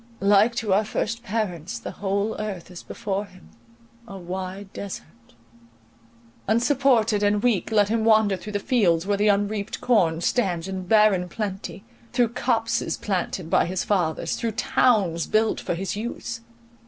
[0.19, 3.51] Like to our first parents, the whole earth is before him,
[4.07, 5.35] a wide desart.
[6.47, 11.29] Unsupported and weak, let him wander through fields where the unreaped corn stands in barren
[11.29, 11.83] plenty,
[12.13, 16.41] through copses planted by his fathers, through towns built for his use.